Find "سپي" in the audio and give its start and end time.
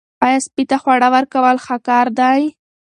0.45-0.63